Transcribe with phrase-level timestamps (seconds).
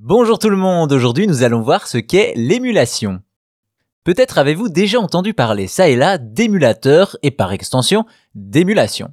[0.00, 3.18] Bonjour tout le monde, aujourd'hui nous allons voir ce qu'est l'émulation.
[4.04, 8.04] Peut-être avez-vous déjà entendu parler ça et là d'émulateur et par extension
[8.36, 9.10] d'émulation.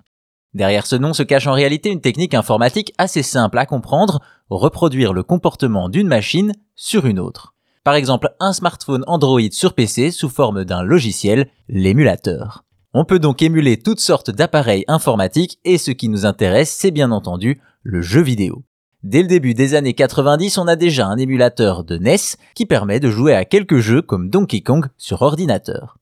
[0.53, 4.19] Derrière ce nom se cache en réalité une technique informatique assez simple à comprendre,
[4.51, 7.55] reproduire le comportement d'une machine sur une autre.
[7.83, 12.63] Par exemple un smartphone Android sur PC sous forme d'un logiciel, l'émulateur.
[12.93, 17.09] On peut donc émuler toutes sortes d'appareils informatiques et ce qui nous intéresse c'est bien
[17.09, 18.63] entendu le jeu vidéo.
[19.05, 22.99] Dès le début des années 90, on a déjà un émulateur de NES qui permet
[22.99, 25.99] de jouer à quelques jeux comme Donkey Kong sur ordinateur.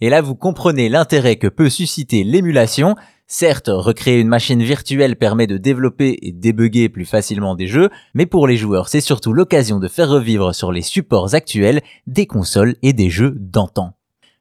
[0.00, 2.94] Et là, vous comprenez l'intérêt que peut susciter l'émulation.
[3.26, 8.26] Certes, recréer une machine virtuelle permet de développer et débugger plus facilement des jeux, mais
[8.26, 12.76] pour les joueurs, c'est surtout l'occasion de faire revivre sur les supports actuels des consoles
[12.80, 13.94] et des jeux d'antan.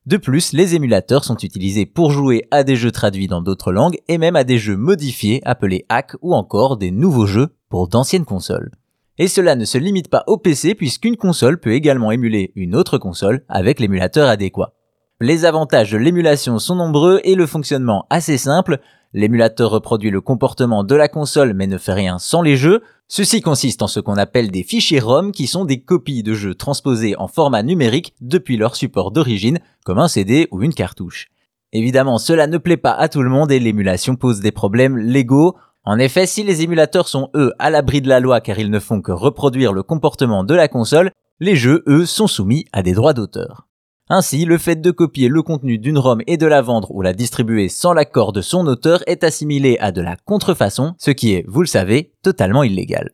[0.06, 3.98] De plus, les émulateurs sont utilisés pour jouer à des jeux traduits dans d'autres langues
[4.08, 8.24] et même à des jeux modifiés appelés hack ou encore des nouveaux jeux pour d'anciennes
[8.24, 8.72] consoles.
[9.18, 12.98] Et cela ne se limite pas au PC puisqu'une console peut également émuler une autre
[12.98, 14.72] console avec l'émulateur adéquat.
[15.20, 18.80] Les avantages de l'émulation sont nombreux et le fonctionnement assez simple.
[19.12, 22.82] L'émulateur reproduit le comportement de la console mais ne fait rien sans les jeux.
[23.10, 26.56] Ceci consiste en ce qu'on appelle des fichiers ROM qui sont des copies de jeux
[26.56, 31.28] transposés en format numérique depuis leur support d'origine comme un CD ou une cartouche.
[31.74, 35.58] Évidemment, cela ne plaît pas à tout le monde et l'émulation pose des problèmes légaux.
[35.86, 38.80] En effet, si les émulateurs sont eux à l'abri de la loi car ils ne
[38.80, 42.94] font que reproduire le comportement de la console, les jeux eux sont soumis à des
[42.94, 43.68] droits d'auteur.
[44.10, 47.14] Ainsi, le fait de copier le contenu d'une ROM et de la vendre ou la
[47.14, 51.46] distribuer sans l'accord de son auteur est assimilé à de la contrefaçon, ce qui est,
[51.48, 53.12] vous le savez, totalement illégal.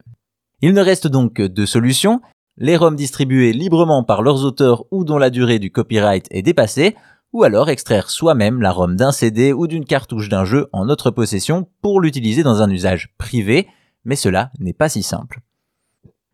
[0.62, 2.22] Il ne reste donc que deux solutions,
[2.58, 6.96] les ROM distribuées librement par leurs auteurs ou dont la durée du copyright est dépassée,
[7.34, 11.12] ou alors extraire soi-même la ROM d'un CD ou d'une cartouche d'un jeu en notre
[11.12, 13.68] possession pour l'utiliser dans un usage privé,
[14.06, 15.40] mais cela n'est pas si simple.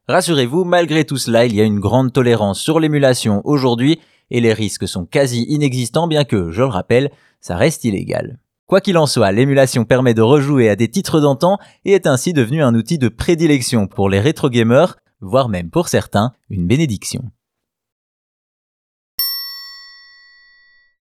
[0.08, 4.00] Rassurez-vous, malgré tout cela, il y a une grande tolérance sur l'émulation aujourd'hui
[4.32, 7.12] et les risques sont quasi inexistants bien que, je le rappelle,
[7.42, 8.40] ça reste illégal.
[8.68, 12.34] Quoi qu'il en soit, l'émulation permet de rejouer à des titres d'antan et est ainsi
[12.34, 17.24] devenu un outil de prédilection pour les rétro gamers, voire même pour certains, une bénédiction.